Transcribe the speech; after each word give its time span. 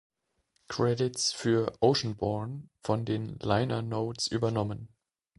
Credits 0.67 1.31
für 1.31 1.73
„Oceanborn“ 1.79 2.71
von 2.81 3.05
den 3.05 3.37
Liner 3.37 3.83
Notes 3.83 4.25
übernommen. 4.25 4.89